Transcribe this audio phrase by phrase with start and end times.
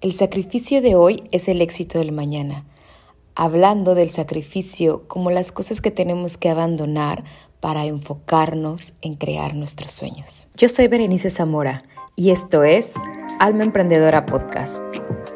[0.00, 2.64] El sacrificio de hoy es el éxito del mañana.
[3.34, 7.22] Hablando del sacrificio como las cosas que tenemos que abandonar
[7.60, 10.48] para enfocarnos en crear nuestros sueños.
[10.56, 11.82] Yo soy Berenice Zamora
[12.16, 12.94] y esto es
[13.40, 14.82] Alma Emprendedora Podcast,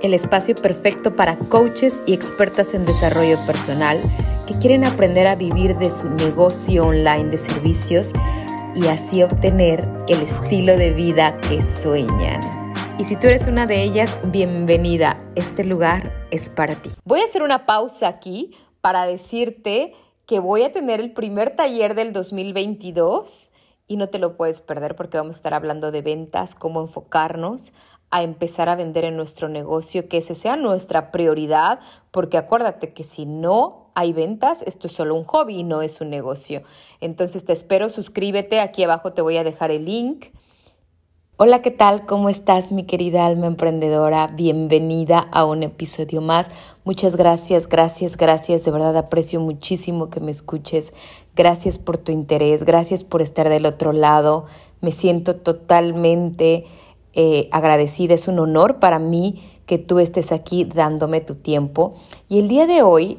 [0.02, 4.00] el espacio perfecto para coaches y expertas en desarrollo personal
[4.46, 8.12] que quieren aprender a vivir de su negocio online de servicios
[8.74, 12.63] y así obtener el estilo de vida que sueñan.
[12.96, 15.20] Y si tú eres una de ellas, bienvenida.
[15.34, 16.90] Este lugar es para ti.
[17.04, 19.94] Voy a hacer una pausa aquí para decirte
[20.26, 23.50] que voy a tener el primer taller del 2022
[23.88, 27.72] y no te lo puedes perder porque vamos a estar hablando de ventas, cómo enfocarnos
[28.12, 31.80] a empezar a vender en nuestro negocio, que ese sea nuestra prioridad,
[32.12, 36.00] porque acuérdate que si no hay ventas, esto es solo un hobby y no es
[36.00, 36.62] un negocio.
[37.00, 40.26] Entonces te espero, suscríbete, aquí abajo te voy a dejar el link
[41.36, 42.06] Hola, ¿qué tal?
[42.06, 44.28] ¿Cómo estás, mi querida alma emprendedora?
[44.28, 46.52] Bienvenida a un episodio más.
[46.84, 48.64] Muchas gracias, gracias, gracias.
[48.64, 50.92] De verdad aprecio muchísimo que me escuches.
[51.34, 54.46] Gracias por tu interés, gracias por estar del otro lado.
[54.80, 56.66] Me siento totalmente
[57.14, 58.14] eh, agradecida.
[58.14, 61.94] Es un honor para mí que tú estés aquí dándome tu tiempo.
[62.28, 63.18] Y el día de hoy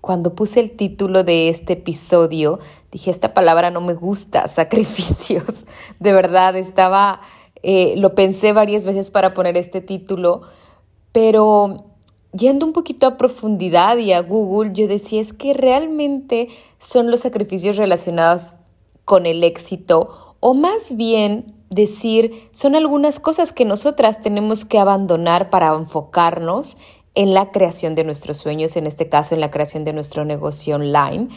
[0.00, 2.58] cuando puse el título de este episodio,
[2.90, 5.64] dije, esta palabra no me gusta, sacrificios.
[6.00, 7.20] De verdad, estaba
[7.62, 10.42] eh, lo pensé varias veces para poner este título,
[11.12, 11.84] pero
[12.32, 17.20] yendo un poquito a profundidad y a Google, yo decía, es que realmente son los
[17.20, 18.54] sacrificios relacionados
[19.04, 25.50] con el éxito, o más bien decir, son algunas cosas que nosotras tenemos que abandonar
[25.50, 26.76] para enfocarnos
[27.14, 30.76] en la creación de nuestros sueños, en este caso en la creación de nuestro negocio
[30.76, 31.28] online.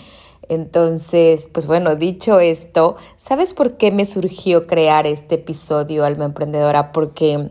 [0.49, 6.91] Entonces, pues bueno, dicho esto, ¿sabes por qué me surgió crear este episodio, Alma Emprendedora?
[6.91, 7.49] Porque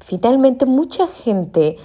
[0.00, 1.76] finalmente mucha gente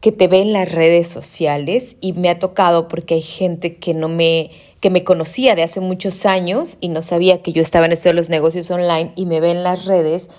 [0.00, 3.94] que te ve en las redes sociales y me ha tocado porque hay gente que
[3.94, 7.84] no me que me conocía de hace muchos años y no sabía que yo estaba
[7.84, 10.30] en esto de los negocios online y me ve en las redes,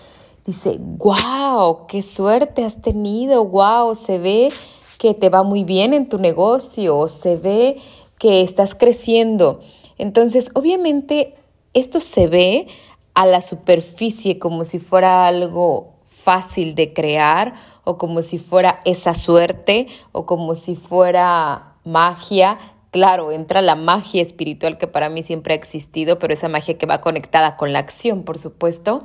[0.48, 4.50] dice, wow, qué suerte has tenido, wow, se ve
[4.98, 7.78] que te va muy bien en tu negocio, se ve
[8.22, 9.62] que estás creciendo.
[9.98, 11.34] Entonces, obviamente,
[11.74, 12.68] esto se ve
[13.16, 19.16] a la superficie como si fuera algo fácil de crear o como si fuera esa
[19.16, 22.60] suerte o como si fuera magia.
[22.92, 26.86] Claro, entra la magia espiritual que para mí siempre ha existido, pero esa magia que
[26.86, 29.04] va conectada con la acción, por supuesto.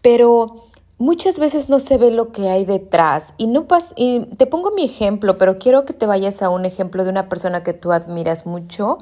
[0.00, 0.64] Pero
[1.02, 3.34] muchas veces no se ve lo que hay detrás.
[3.36, 6.64] Y no pas y te pongo mi ejemplo, pero quiero que te vayas a un
[6.64, 8.98] ejemplo de una persona que tú admiras mucho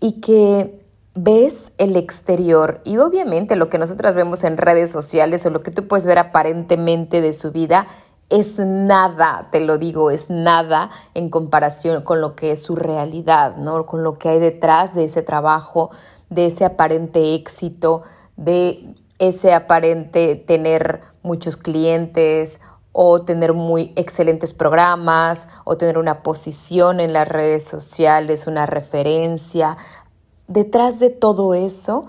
[0.00, 0.82] y que
[1.14, 5.70] ves el exterior y obviamente lo que nosotras vemos en redes sociales o lo que
[5.70, 7.86] tú puedes ver aparentemente de su vida
[8.30, 13.56] es nada, te lo digo, es nada en comparación con lo que es su realidad,
[13.56, 13.84] ¿no?
[13.84, 15.90] Con lo que hay detrás de ese trabajo,
[16.30, 18.04] de ese aparente éxito,
[18.36, 22.60] de ese aparente tener muchos clientes
[22.92, 29.76] o tener muy excelentes programas o tener una posición en las redes sociales, una referencia.
[30.48, 32.06] Detrás de todo eso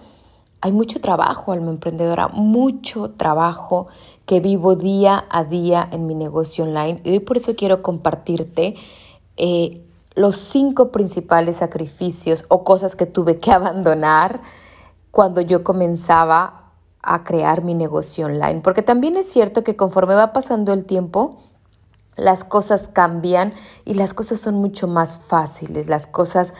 [0.61, 3.87] hay mucho trabajo, alma emprendedora, mucho trabajo
[4.25, 7.01] que vivo día a día en mi negocio online.
[7.03, 8.75] Y hoy por eso quiero compartirte
[9.37, 9.81] eh,
[10.15, 14.41] los cinco principales sacrificios o cosas que tuve que abandonar
[15.11, 16.60] cuando yo comenzaba
[17.03, 18.61] a crear mi negocio online.
[18.61, 21.31] Porque también es cierto que conforme va pasando el tiempo,
[22.15, 23.53] las cosas cambian
[23.85, 26.53] y las cosas son mucho más fáciles, las cosas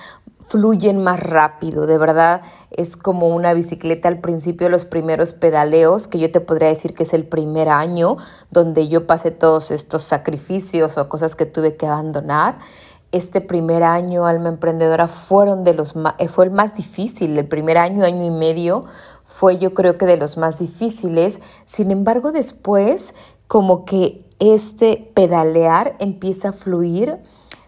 [0.44, 2.42] fluyen más rápido, de verdad
[2.72, 7.04] es como una bicicleta al principio, los primeros pedaleos, que yo te podría decir que
[7.04, 8.18] es el primer año
[8.50, 12.58] donde yo pasé todos estos sacrificios o cosas que tuve que abandonar.
[13.12, 15.94] Este primer año, alma emprendedora, fueron de los
[16.30, 18.86] fue el más difícil, el primer año, año y medio,
[19.32, 21.40] fue yo creo que de los más difíciles.
[21.66, 23.14] Sin embargo, después
[23.48, 27.18] como que este pedalear empieza a fluir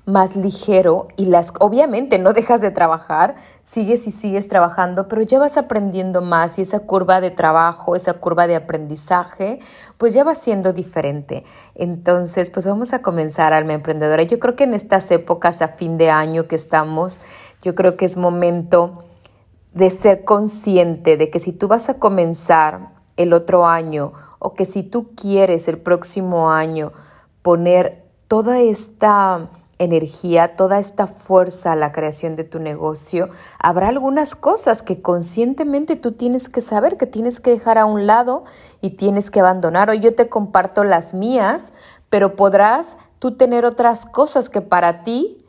[0.05, 5.39] más ligero y las obviamente no dejas de trabajar, sigues y sigues trabajando, pero ya
[5.39, 9.59] vas aprendiendo más y esa curva de trabajo, esa curva de aprendizaje,
[9.97, 11.45] pues ya va siendo diferente.
[11.75, 14.23] Entonces, pues vamos a comenzar alma emprendedora.
[14.23, 17.21] Yo creo que en estas épocas a fin de año que estamos,
[17.61, 19.05] yo creo que es momento
[19.73, 24.65] de ser consciente de que si tú vas a comenzar el otro año o que
[24.65, 26.91] si tú quieres el próximo año
[27.41, 29.49] poner toda esta
[29.79, 33.29] energía, toda esta fuerza a la creación de tu negocio,
[33.59, 38.07] habrá algunas cosas que conscientemente tú tienes que saber, que tienes que dejar a un
[38.07, 38.43] lado
[38.81, 39.89] y tienes que abandonar.
[39.89, 41.73] O yo te comparto las mías
[42.13, 45.39] pero podrás tú tener otras cosas que para ti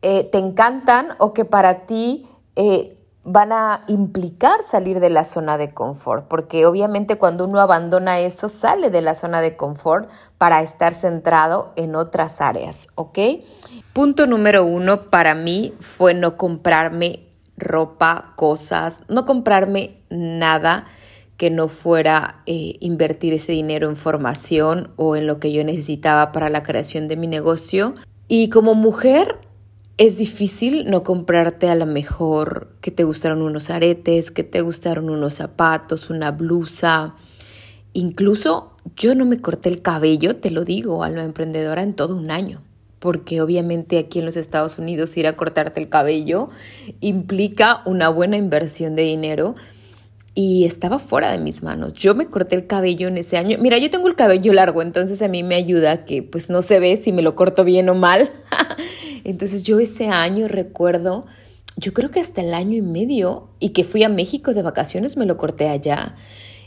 [0.00, 2.97] eh, te encantan o que para ti eh,
[3.30, 8.48] van a implicar salir de la zona de confort, porque obviamente cuando uno abandona eso,
[8.48, 13.18] sale de la zona de confort para estar centrado en otras áreas, ¿ok?
[13.92, 17.26] Punto número uno para mí fue no comprarme
[17.58, 20.86] ropa, cosas, no comprarme nada
[21.36, 26.32] que no fuera eh, invertir ese dinero en formación o en lo que yo necesitaba
[26.32, 27.94] para la creación de mi negocio.
[28.26, 29.38] Y como mujer,
[29.98, 35.10] es difícil no comprarte a lo mejor que te gustaron unos aretes, que te gustaron
[35.10, 37.16] unos zapatos, una blusa.
[37.92, 42.30] Incluso yo no me corté el cabello, te lo digo, alma emprendedora, en todo un
[42.30, 42.62] año.
[43.00, 46.46] Porque obviamente aquí en los Estados Unidos ir a cortarte el cabello
[47.00, 49.56] implica una buena inversión de dinero
[50.34, 51.94] y estaba fuera de mis manos.
[51.94, 53.58] Yo me corté el cabello en ese año.
[53.60, 56.78] Mira, yo tengo el cabello largo, entonces a mí me ayuda que pues no se
[56.78, 58.30] ve si me lo corto bien o mal.
[59.24, 61.26] Entonces yo ese año recuerdo,
[61.76, 65.16] yo creo que hasta el año y medio, y que fui a México de vacaciones,
[65.16, 66.16] me lo corté allá.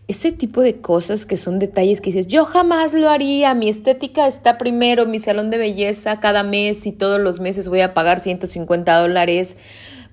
[0.07, 4.27] Ese tipo de cosas que son detalles que dices, yo jamás lo haría, mi estética
[4.27, 8.19] está primero, mi salón de belleza cada mes y todos los meses voy a pagar
[8.19, 9.57] 150 dólares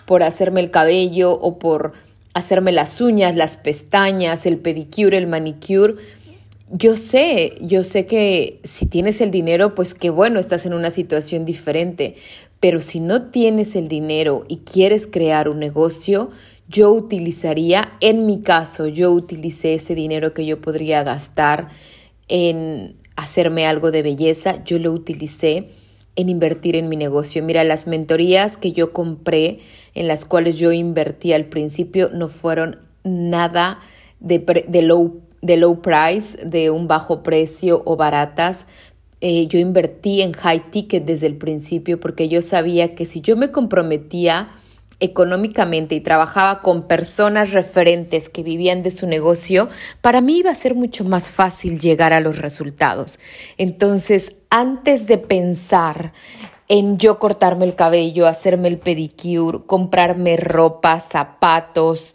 [0.06, 1.92] por hacerme el cabello o por
[2.34, 5.94] hacerme las uñas, las pestañas, el pedicure, el manicure
[6.70, 10.90] yo sé, yo sé que si tienes el dinero, pues qué bueno, estás en una
[10.90, 12.16] situación diferente,
[12.60, 16.30] pero si no tienes el dinero y quieres crear un negocio,
[16.68, 21.68] yo utilizaría, en mi caso, yo utilicé ese dinero que yo podría gastar
[22.28, 25.68] en hacerme algo de belleza, yo lo utilicé
[26.16, 27.42] en invertir en mi negocio.
[27.42, 29.60] Mira, las mentorías que yo compré,
[29.94, 33.78] en las cuales yo invertí al principio, no fueron nada
[34.20, 34.38] de,
[34.68, 38.66] de low de low price, de un bajo precio o baratas.
[39.20, 43.36] Eh, yo invertí en high ticket desde el principio porque yo sabía que si yo
[43.36, 44.48] me comprometía
[45.00, 49.68] económicamente y trabajaba con personas referentes que vivían de su negocio,
[50.00, 53.18] para mí iba a ser mucho más fácil llegar a los resultados.
[53.58, 56.12] Entonces, antes de pensar
[56.68, 62.14] en yo cortarme el cabello, hacerme el pedicure, comprarme ropa, zapatos,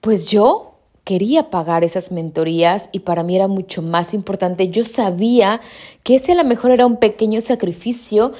[0.00, 0.69] pues yo
[1.04, 4.68] quería pagar esas mentorías y para mí era mucho más importante.
[4.68, 5.60] Yo sabía
[6.02, 8.32] que ese a lo mejor era un pequeño sacrificio,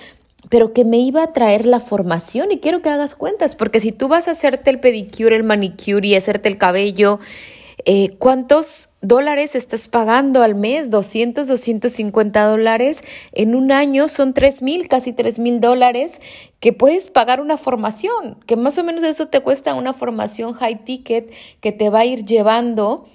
[0.49, 3.93] pero que me iba a traer la formación y quiero que hagas cuentas, porque si
[3.93, 7.19] tú vas a hacerte el pedicure, el manicure y hacerte el cabello,
[7.85, 10.91] eh, ¿cuántos dólares estás pagando al mes?
[10.91, 13.03] 200, 250 dólares.
[13.33, 16.21] En un año son 3 mil, casi 3 mil dólares
[16.61, 20.85] que puedes pagar una formación, que más o menos eso te cuesta una formación high
[20.85, 23.07] ticket que te va a ir llevando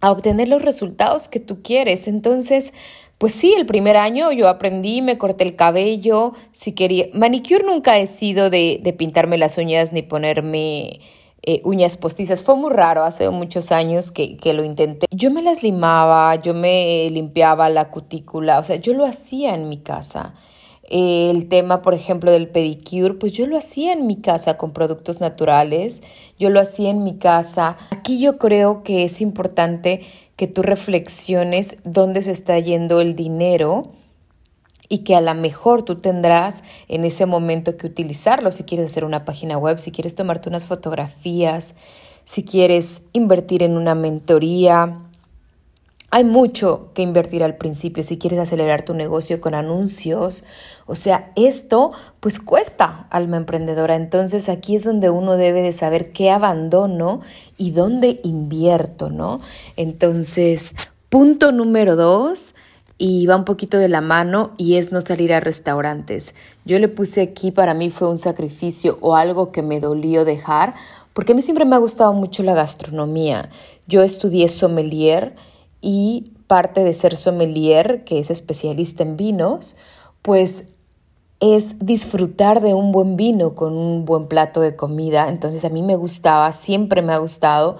[0.00, 2.06] a obtener los resultados que tú quieres.
[2.06, 2.72] Entonces,
[3.18, 7.06] pues sí, el primer año yo aprendí, me corté el cabello, si quería.
[7.14, 11.00] Manicure nunca he sido de, de pintarme las uñas ni ponerme
[11.48, 12.42] eh, uñas postizas.
[12.42, 15.06] Fue muy raro, hace muchos años que, que, lo intenté.
[15.12, 19.68] Yo me las limaba, yo me limpiaba la cutícula, o sea, yo lo hacía en
[19.68, 20.34] mi casa.
[20.88, 25.20] El tema, por ejemplo, del pedicure, pues yo lo hacía en mi casa con productos
[25.20, 26.02] naturales,
[26.36, 27.76] yo lo hacía en mi casa.
[27.90, 30.02] Aquí yo creo que es importante
[30.34, 33.84] que tú reflexiones dónde se está yendo el dinero
[34.88, 39.04] y que a lo mejor tú tendrás en ese momento que utilizarlo si quieres hacer
[39.04, 41.74] una página web, si quieres tomarte unas fotografías,
[42.24, 44.98] si quieres invertir en una mentoría.
[46.10, 50.44] Hay mucho que invertir al principio si quieres acelerar tu negocio con anuncios.
[50.86, 53.96] O sea, esto pues cuesta, alma emprendedora.
[53.96, 57.20] Entonces aquí es donde uno debe de saber qué abandono
[57.58, 59.38] y dónde invierto, ¿no?
[59.76, 60.72] Entonces,
[61.08, 62.54] punto número dos,
[62.98, 66.34] y va un poquito de la mano y es no salir a restaurantes.
[66.64, 70.74] Yo le puse aquí, para mí fue un sacrificio o algo que me dolió dejar,
[71.12, 73.50] porque a mí siempre me ha gustado mucho la gastronomía.
[73.86, 75.34] Yo estudié sommelier
[75.80, 79.76] y parte de ser sommelier, que es especialista en vinos,
[80.22, 80.64] pues
[81.38, 85.28] es disfrutar de un buen vino con un buen plato de comida.
[85.28, 87.76] Entonces a mí me gustaba, siempre me ha gustado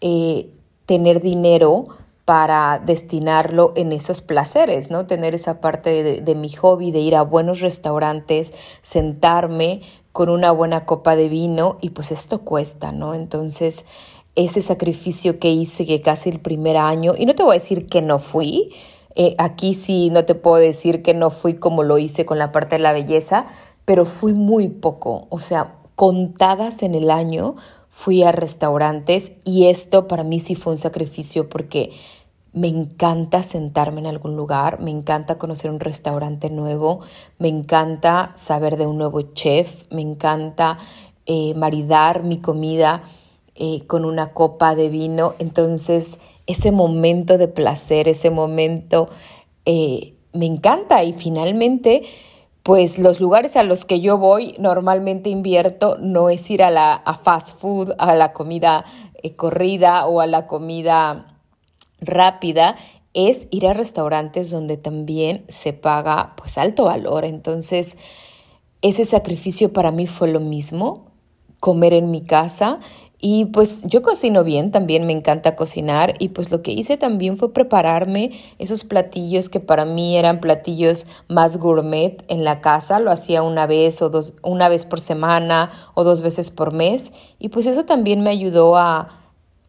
[0.00, 0.50] eh,
[0.86, 1.86] tener dinero
[2.24, 5.06] para destinarlo en esos placeres, ¿no?
[5.06, 10.84] Tener esa parte de, mi hobby de ir a buenos restaurantes, sentarme con una buena
[10.84, 13.14] copa de vino y pues esto cuesta, ¿no?
[13.14, 13.84] Entonces,
[14.36, 17.86] ese sacrificio que hice que casi el primer año, y no te voy a decir
[17.88, 18.70] que no fui,
[19.14, 22.52] eh, aquí sí no te puedo decir que no fui como lo hice con la
[22.52, 23.46] parte de la belleza,
[23.84, 27.56] pero fui muy poco, o sea, contadas en el año
[27.94, 31.90] fui a restaurantes y esto para mí sí fue un sacrificio porque
[32.54, 37.00] Me encanta sentarme en algún lugar, me encanta conocer un restaurante nuevo,
[37.38, 40.76] me encanta saber de un nuevo chef, me encanta
[41.24, 43.04] eh, maridar mi comida
[43.54, 45.34] eh, con una copa de vino.
[45.38, 49.08] Entonces, ese momento de placer, ese momento
[49.64, 52.02] eh, me encanta y finalmente
[52.62, 56.94] pues los lugares a los que yo voy normalmente invierto no es ir a la
[56.94, 58.84] a fast food, a la comida
[59.22, 61.38] eh, corrida o a la comida
[62.00, 62.76] rápida,
[63.14, 67.24] es ir a restaurantes donde también se paga pues alto valor.
[67.24, 67.96] Entonces,
[68.80, 71.12] ese sacrificio para mí fue lo mismo,
[71.60, 72.80] comer en mi casa
[73.24, 77.38] y pues yo cocino bien, también me encanta cocinar y pues lo que hice también
[77.38, 83.12] fue prepararme esos platillos que para mí eran platillos más gourmet en la casa, lo
[83.12, 87.12] hacía una vez o dos, una vez por semana o dos veces por mes.
[87.38, 89.20] Y pues eso también me ayudó a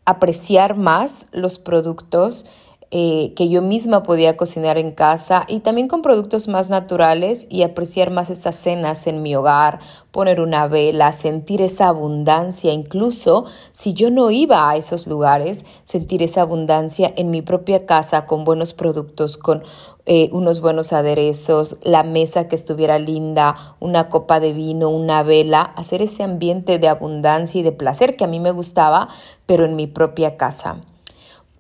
[0.04, 2.48] apreciar más los productos
[2.96, 7.64] eh, que yo misma podía cocinar en casa y también con productos más naturales y
[7.64, 9.80] apreciar más esas cenas en mi hogar,
[10.12, 16.22] poner una vela, sentir esa abundancia, incluso si yo no iba a esos lugares, sentir
[16.22, 19.64] esa abundancia en mi propia casa con buenos productos, con
[20.06, 25.62] eh, unos buenos aderezos, la mesa que estuviera linda, una copa de vino, una vela,
[25.62, 29.08] hacer ese ambiente de abundancia y de placer que a mí me gustaba,
[29.48, 30.82] pero en mi propia casa.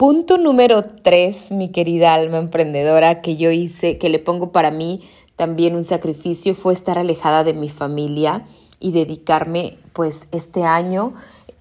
[0.05, 4.99] Punto número tres, mi querida alma emprendedora, que yo hice, que le pongo para mí
[5.37, 8.45] también un sacrificio, fue estar alejada de mi familia
[8.81, 11.13] y dedicarme pues este año,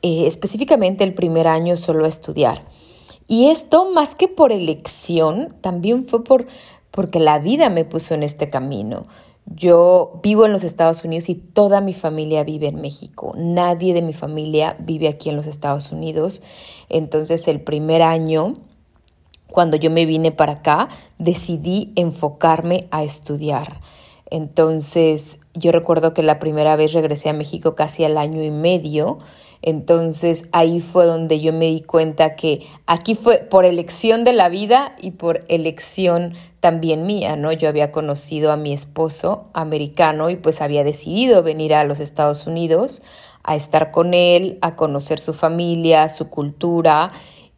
[0.02, 2.64] eh, específicamente el primer año, solo a estudiar.
[3.28, 6.48] Y esto más que por elección, también fue por,
[6.90, 9.04] porque la vida me puso en este camino.
[9.46, 13.34] Yo vivo en los Estados Unidos y toda mi familia vive en México.
[13.36, 16.42] Nadie de mi familia vive aquí en los Estados Unidos.
[16.88, 18.54] Entonces el primer año,
[19.48, 23.80] cuando yo me vine para acá, decidí enfocarme a estudiar.
[24.30, 29.18] Entonces yo recuerdo que la primera vez regresé a México casi al año y medio
[29.62, 34.48] entonces ahí fue donde yo me di cuenta que aquí fue por elección de la
[34.48, 37.52] vida y por elección también mía, ¿no?
[37.52, 42.46] Yo había conocido a mi esposo americano y pues había decidido venir a los Estados
[42.46, 43.02] Unidos
[43.44, 47.12] a estar con él, a conocer su familia, su cultura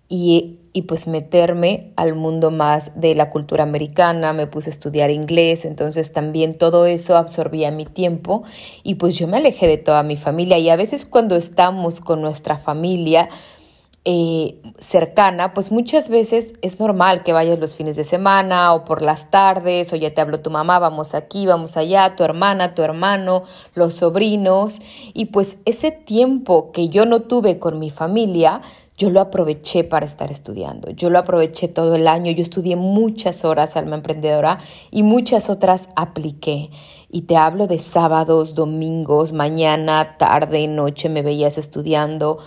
[0.08, 5.12] y y pues meterme al mundo más de la cultura americana, me puse a estudiar
[5.12, 8.42] inglés, entonces también todo eso absorbía mi tiempo
[8.82, 10.58] y pues yo me alejé de toda mi familia.
[10.58, 13.28] Y a veces cuando estamos con nuestra familia
[14.04, 19.00] eh, cercana, pues muchas veces es normal que vayas los fines de semana o por
[19.00, 22.82] las tardes o ya te habló tu mamá, vamos aquí, vamos allá, tu hermana, tu
[22.82, 24.80] hermano, los sobrinos.
[25.14, 28.60] Y pues ese tiempo que yo no tuve con mi familia,
[28.96, 33.44] yo lo aproveché para estar estudiando, yo lo aproveché todo el año, yo estudié muchas
[33.44, 34.58] horas alma emprendedora
[34.90, 36.70] y muchas otras apliqué.
[37.10, 42.38] Y te hablo de sábados, domingos, mañana, tarde, noche me veías estudiando,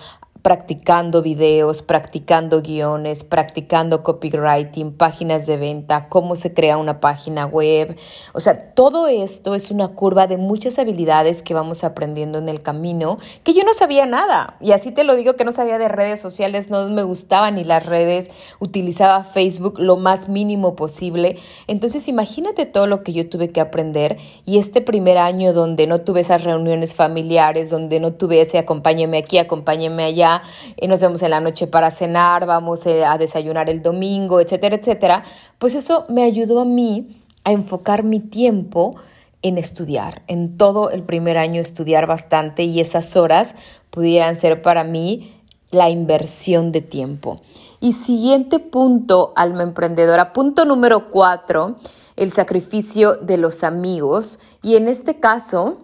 [0.42, 7.98] practicando videos, practicando guiones, practicando copywriting, páginas de venta, cómo se crea una página web.
[8.34, 12.62] O sea, todo esto es una curva de muchas habilidades que vamos aprendiendo en el
[12.62, 14.58] camino, que yo no sabía nada.
[14.60, 17.64] Y así te lo digo que no sabía de redes sociales, no me gustaban ni
[17.64, 18.30] las redes,
[18.60, 21.38] utilizaba Facebook lo más mínimo posible.
[21.68, 26.02] Entonces imagínate todo lo que yo tuve que aprender y este primer año donde no
[26.02, 30.27] tuve esas reuniones familiares, donde no tuve ese acompáñame aquí, acompáñame allá,
[30.78, 34.76] eh, nos vemos en la noche para cenar, vamos eh, a desayunar el domingo, etcétera,
[34.76, 35.24] etcétera,
[35.60, 37.08] pues eso me ayudó a mí
[37.44, 38.96] a enfocar mi tiempo
[39.42, 43.56] en estudiar, en todo el primer año estudiar bastante y esas horas
[43.90, 45.34] pudieran ser para mí
[45.72, 47.40] la inversión de tiempo.
[47.80, 51.76] Y siguiente punto, alma emprendedora, punto número cuatro,
[52.16, 54.40] el sacrificio de los amigos.
[54.64, 55.78] Y en este caso,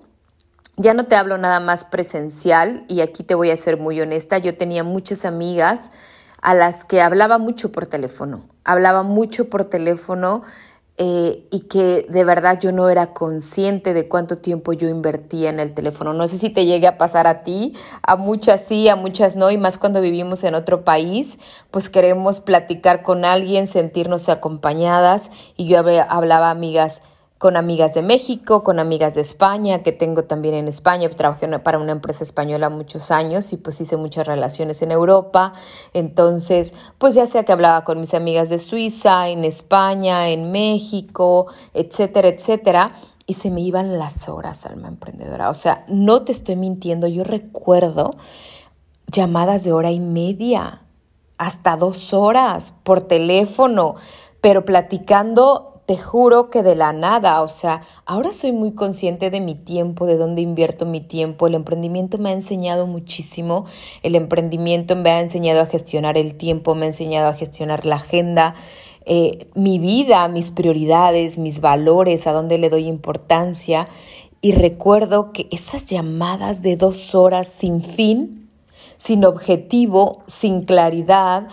[0.77, 4.37] ya no te hablo nada más presencial y aquí te voy a ser muy honesta,
[4.37, 5.89] yo tenía muchas amigas
[6.41, 10.43] a las que hablaba mucho por teléfono, hablaba mucho por teléfono
[10.97, 15.59] eh, y que de verdad yo no era consciente de cuánto tiempo yo invertía en
[15.59, 16.13] el teléfono.
[16.13, 19.49] No sé si te llegue a pasar a ti, a muchas sí, a muchas no,
[19.49, 21.39] y más cuando vivimos en otro país,
[21.71, 27.01] pues queremos platicar con alguien, sentirnos acompañadas y yo hablaba amigas
[27.43, 31.77] con amigas de México, con amigas de España, que tengo también en España, trabajé para
[31.77, 35.51] una empresa española muchos años y pues hice muchas relaciones en Europa,
[35.93, 41.47] entonces pues ya sea que hablaba con mis amigas de Suiza, en España, en México,
[41.73, 42.93] etcétera, etcétera,
[43.27, 47.25] y se me iban las horas, alma emprendedora, o sea, no te estoy mintiendo, yo
[47.25, 48.11] recuerdo
[49.07, 50.83] llamadas de hora y media
[51.37, 53.95] hasta dos horas por teléfono,
[54.39, 59.41] pero platicando te juro que de la nada, o sea, ahora soy muy consciente de
[59.41, 61.47] mi tiempo, de dónde invierto mi tiempo.
[61.47, 63.65] El emprendimiento me ha enseñado muchísimo.
[64.01, 67.97] El emprendimiento me ha enseñado a gestionar el tiempo, me ha enseñado a gestionar la
[67.97, 68.55] agenda,
[69.05, 73.89] eh, mi vida, mis prioridades, mis valores, a dónde le doy importancia.
[74.39, 78.49] Y recuerdo que esas llamadas de dos horas sin fin,
[78.97, 81.47] sin objetivo, sin claridad,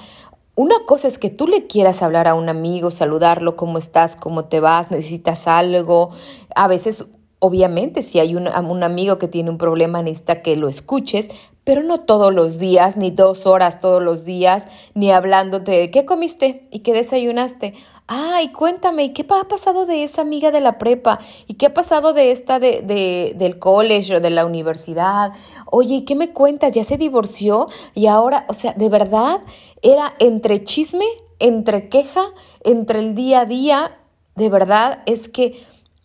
[0.54, 4.46] una cosa es que tú le quieras hablar a un amigo, saludarlo, cómo estás, cómo
[4.46, 6.10] te vas, necesitas algo.
[6.54, 7.06] A veces,
[7.38, 11.28] obviamente, si hay un, un amigo que tiene un problema, necesita que lo escuches,
[11.64, 16.04] pero no todos los días, ni dos horas todos los días, ni hablándote de qué
[16.04, 17.74] comiste y qué desayunaste.
[18.12, 21.20] Ay, cuéntame, ¿y qué ha pasado de esa amiga de la prepa?
[21.46, 25.32] ¿Y qué ha pasado de esta de, de, del college o de la universidad?
[25.66, 26.72] Oye, ¿y qué me cuentas?
[26.72, 27.68] ¿Ya se divorció?
[27.94, 29.38] Y ahora, o sea, de verdad,
[29.82, 31.06] era entre chisme,
[31.38, 32.24] entre queja,
[32.64, 33.98] entre el día a día.
[34.36, 35.62] De verdad es que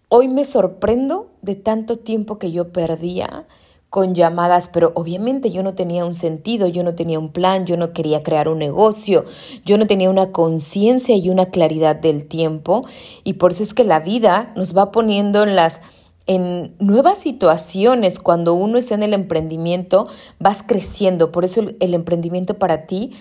[0.09, 3.47] hoy me sorprendo de tanto tiempo que yo perdía
[3.89, 7.77] con llamadas, pero obviamente yo no tenía un sentido, yo no tenía un plan, yo
[7.77, 9.23] no quería crear un negocio,
[9.63, 12.85] yo no tenía una conciencia y una claridad del tiempo.
[13.23, 15.79] Y por eso es que la vida nos va poniendo en las
[16.27, 18.19] en nuevas situaciones.
[18.19, 20.07] Cuando uno está en el emprendimiento
[20.39, 23.11] vas creciendo, por eso el, emprendimiento para ti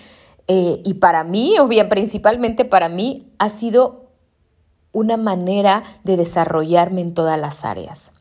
[0.47, 4.05] eh, y para mí, o bien principalmente para mí, ha sido
[4.91, 8.11] una manera de desarrollarme en todas las áreas.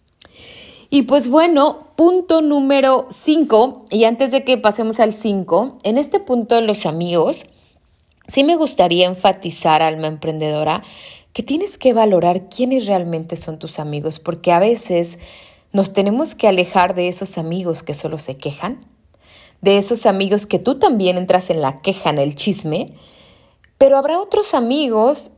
[0.91, 6.21] Y pues bueno, punto número 5, y antes de que pasemos al 5, en este
[6.21, 7.47] punto de los amigos,
[8.29, 10.83] sí me gustaría enfatizar, alma emprendedora,
[11.33, 15.19] que tienes que valorar quiénes realmente son tus amigos, porque a veces
[15.73, 18.79] nos tenemos que alejar de esos amigos que solo se quejan,
[19.61, 22.87] de esos amigos que tú también entras en la queja, en el chisme,
[23.79, 25.31] pero habrá otros amigos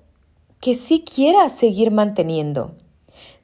[0.61, 2.75] que sí quieras seguir manteniendo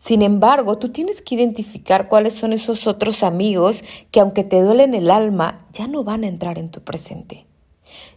[0.02, 4.96] sin embargo, tú tienes que identificar cuáles son esos otros amigos que aunque te duelen
[4.96, 7.46] el alma, ya no van a entrar en tu presente.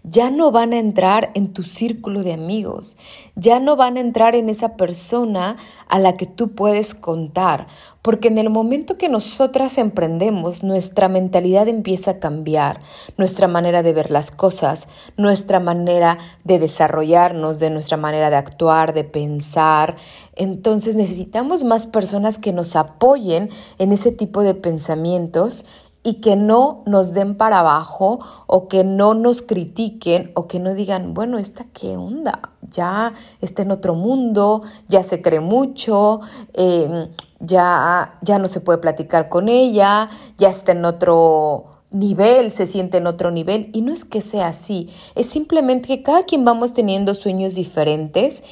[0.08, 2.96] Ya no van a entrar en tu círculo de amigos,
[3.36, 7.66] ya no van a entrar en esa persona a la que tú puedes contar,
[8.04, 12.82] porque en el momento que nosotras emprendemos, nuestra mentalidad empieza a cambiar,
[13.18, 14.88] nuestra manera de ver las cosas,
[15.18, 19.96] nuestra manera de desarrollarnos, de nuestra manera de actuar, de pensar.
[20.36, 25.66] Entonces necesitamos más personas que nos apoyen en ese tipo de pensamientos
[26.06, 30.76] y que no nos den para abajo o que no nos critiquen o que no
[30.76, 32.52] digan, bueno, ¿esta qué onda?
[32.72, 36.22] Ya está en otro mundo, ya se cree mucho,
[36.54, 42.68] em, ya, ya no se puede platicar con ella, ya está en otro nivel, se
[42.68, 43.72] siente en otro nivel.
[43.74, 48.44] Y no es que sea así, es simplemente que cada quien vamos teniendo sueños diferentes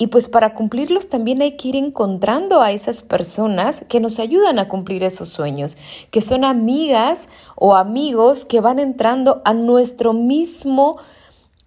[0.00, 4.58] y pues para cumplirlos también hay que ir encontrando a esas personas que nos ayudan
[4.58, 5.76] a cumplir esos sueños,
[6.10, 10.96] que son amigas o amigos que van entrando a nuestro mismo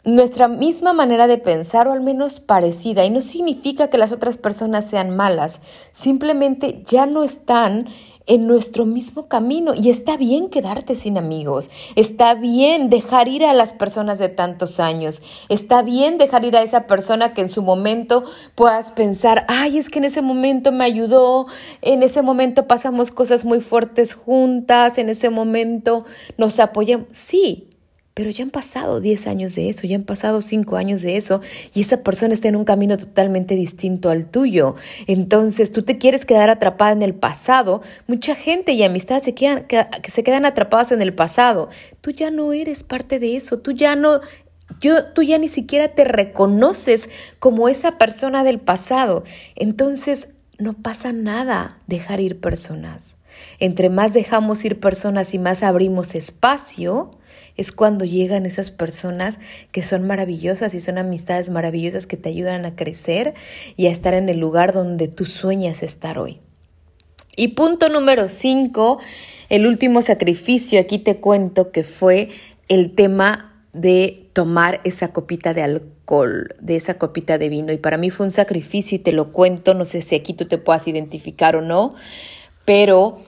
[0.03, 3.05] nuestra misma manera de pensar o al menos parecida.
[3.05, 7.87] Y no significa que las otras personas sean malas, simplemente ya no están
[8.27, 9.73] en nuestro mismo camino.
[9.73, 14.79] Y está bien quedarte sin amigos, está bien dejar ir a las personas de tantos
[14.79, 18.23] años, está bien dejar ir a esa persona que en su momento
[18.55, 21.45] puedas pensar, ay, es que en ese momento me ayudó,
[21.81, 26.05] en ese momento pasamos cosas muy fuertes juntas, en ese momento
[26.37, 27.07] nos apoyamos.
[27.11, 27.67] Sí,
[28.13, 31.41] pero ya han pasado 10 años de eso, ya han pasado 5 años de eso
[31.73, 34.75] y esa persona está en un camino totalmente distinto al tuyo.
[35.07, 37.81] Entonces tú te quieres quedar atrapada en el pasado.
[38.07, 39.65] Mucha gente y amistades se quedan,
[40.07, 41.69] se quedan atrapadas en el pasado.
[42.01, 44.21] Tú ya no eres parte de eso, tú ya no
[44.79, 49.23] yo, tú ya ni siquiera te reconoces como esa persona del pasado.
[49.55, 53.15] Entonces, no pasa nada dejar ir personas.
[53.59, 57.11] Entre más dejamos ir personas y más abrimos espacio,
[57.55, 59.39] es cuando llegan esas personas
[59.71, 63.33] que son maravillosas y son amistades maravillosas que te ayudan a crecer
[63.77, 66.39] y a estar en el lugar donde tú sueñas estar hoy.
[67.35, 68.99] Y punto número cinco,
[69.49, 72.29] el último sacrificio, aquí te cuento que fue
[72.67, 77.71] el tema de tomar esa copita de alcohol, de esa copita de vino.
[77.71, 80.45] Y para mí fue un sacrificio y te lo cuento, no sé si aquí tú
[80.45, 81.95] te puedas identificar o no,
[82.65, 83.19] pero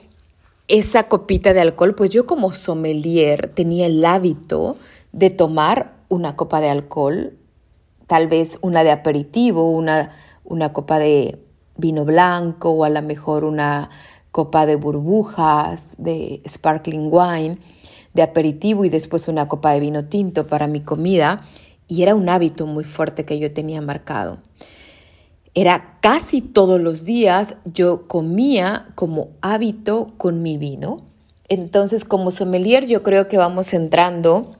[0.68, 4.76] esa copita de alcohol, pues yo como sommelier tenía el hábito
[5.12, 7.36] de tomar una copa de alcohol,
[8.06, 10.10] tal vez una de aperitivo, una,
[10.44, 11.38] una copa de
[11.76, 13.90] vino blanco o a lo mejor una
[14.30, 17.58] copa de burbujas, de sparkling wine,
[18.14, 21.42] de aperitivo y después una copa de vino tinto para mi comida
[21.88, 24.38] y era un hábito muy fuerte que yo tenía marcado.
[25.58, 31.06] Era casi todos los días yo comía como hábito con mi vino.
[31.48, 34.54] Entonces, como sommelier, yo creo que vamos entrando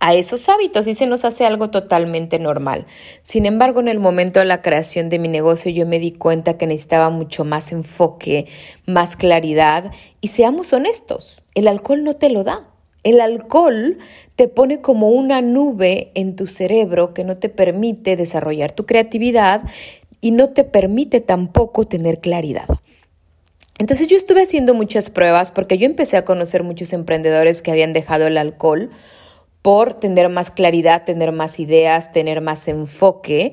[0.00, 2.86] a esos hábitos y se nos hace algo totalmente normal.
[3.22, 6.58] Sin embargo, en el momento de la creación de mi negocio yo me di cuenta
[6.58, 8.48] que necesitaba mucho más enfoque,
[8.84, 12.71] más claridad y seamos honestos, el alcohol no te lo da.
[13.02, 13.98] El alcohol
[14.36, 19.62] te pone como una nube en tu cerebro que no te permite desarrollar tu creatividad
[20.20, 22.66] y no te permite tampoco tener claridad.
[23.78, 27.92] Entonces yo estuve haciendo muchas pruebas porque yo empecé a conocer muchos emprendedores que habían
[27.92, 28.90] dejado el alcohol
[29.62, 33.52] por tener más claridad, tener más ideas, tener más enfoque.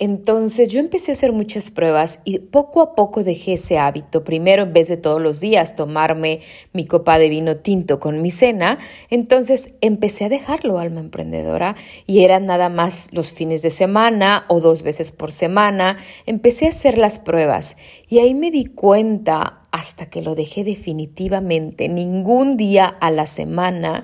[0.00, 4.24] Entonces yo empecé a hacer muchas pruebas y poco a poco dejé ese hábito.
[4.24, 6.40] Primero, en vez de todos los días tomarme
[6.72, 8.78] mi copa de vino tinto con mi cena,
[9.10, 14.60] entonces empecé a dejarlo, alma emprendedora, y eran nada más los fines de semana o
[14.60, 15.98] dos veces por semana.
[16.24, 17.76] Empecé a hacer las pruebas
[18.08, 21.90] y ahí me di cuenta hasta que lo dejé definitivamente.
[21.90, 24.02] Ningún día a la semana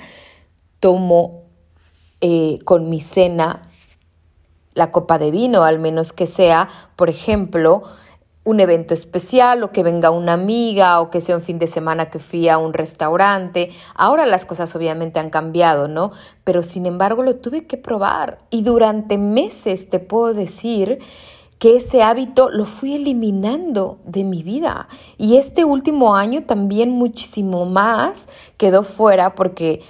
[0.79, 1.46] tomo
[2.21, 3.63] eh, con mi cena
[4.75, 7.83] la copa de vino, al menos que sea, por ejemplo,
[8.47, 12.11] un evento especial o que venga una amiga o que sea un fin de semana
[12.11, 13.71] que fui a un restaurante.
[13.97, 16.13] Ahora las cosas obviamente han cambiado, ¿no?
[16.45, 21.01] Pero sin embargo lo tuve que probar y durante meses te puedo decir
[21.59, 24.87] que ese hábito lo fui eliminando de mi vida.
[25.19, 28.27] Y este último año también muchísimo más
[28.59, 29.83] quedó fuera porque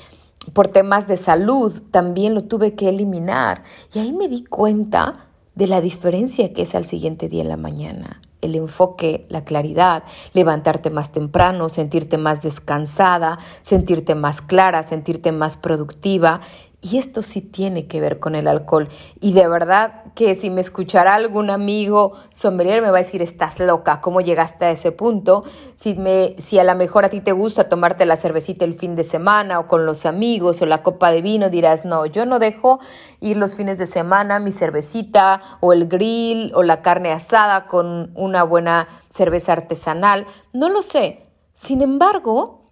[0.53, 3.63] por temas de salud también lo tuve que eliminar.
[3.93, 7.57] Y ahí me di cuenta de la diferencia que es al siguiente día en la
[7.57, 8.21] mañana.
[8.43, 10.05] El enfoque, la claridad,
[10.35, 16.41] levantarte más temprano, sentirte más descansada, sentirte más clara, sentirte más productiva
[16.83, 18.89] y esto sí tiene que ver con el alcohol.
[19.21, 23.61] Y de verdad que si me escuchará algún amigo sommelier me va a decir, estás
[23.61, 25.45] loca, ¿cómo llegaste a ese punto?
[25.77, 28.97] Si, me, si a lo mejor a ti te gusta tomarte la cervecita el fin
[28.97, 32.39] de semana o con los amigos o la copa de vino, dirás, no, yo no
[32.39, 32.81] dejo
[33.21, 38.11] ir los fines de semana mi cervecita o el grill o la carne asada con
[38.15, 40.27] una buena cerveza artesanal.
[40.55, 41.25] No lo sé.
[41.53, 42.63] Sin embargo,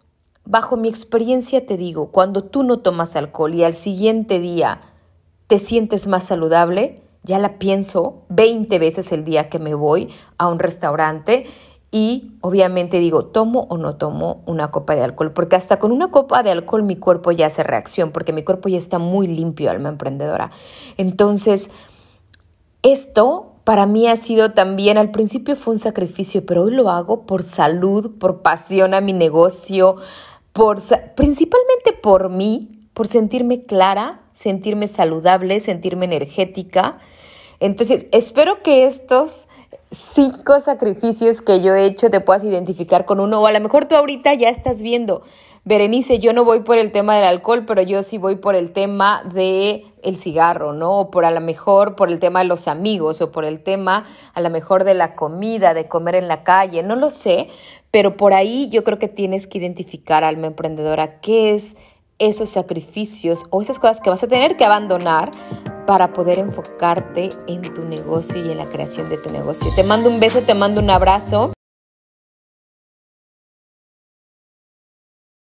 [0.47, 4.81] bajo mi experiencia te digo, cuando tú no tomas alcohol y al siguiente día
[5.47, 10.09] te sientes más saludable, ya la pienso 20 veces el día que me voy
[10.39, 11.45] a un restaurante
[11.91, 15.33] y obviamente digo, ¿tomo o no tomo una copa de alcohol?
[15.33, 18.69] Porque hasta con una copa de alcohol mi cuerpo ya hace reacción, porque mi cuerpo
[18.69, 20.51] ya está muy limpio, alma emprendedora.
[20.97, 21.71] Entonces,
[22.83, 27.27] esto para mí ha sido también, al principio fue un sacrificio, pero hoy lo hago
[27.27, 29.97] por salud, por pasión a mi negocio,
[30.53, 30.83] por,
[31.15, 36.99] principalmente por mí, por sentirme clara, sentirme saludable, sentirme energética.
[37.65, 39.47] Entonces, espero que estos
[39.91, 43.87] cinco sacrificios que yo he hecho te puedas identificar con uno, o a lo mejor
[43.87, 45.23] tú ahorita ya estás viendo,
[45.65, 48.73] Berenice, yo no voy por el tema del alcohol, pero yo sí voy por el
[48.73, 50.91] tema de el cigarro, ¿no?
[50.91, 54.05] O por a lo mejor por el tema de los amigos, o por el tema
[54.35, 57.47] a lo mejor de la comida, de comer en la calle, no lo sé,
[57.91, 61.77] pero por ahí yo creo que tienes que identificar, alma emprendedora, qué es
[62.19, 65.31] esos sacrificios o esas cosas que vas a tener que abandonar
[65.87, 69.71] para poder enfocarte en tu negocio y en la creación de tu negocio.
[69.75, 71.54] Te mando un beso, te mando un abrazo